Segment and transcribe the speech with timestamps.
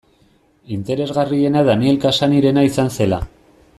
[0.77, 3.23] Interesgarriena Daniel Cassany-rena izan zela.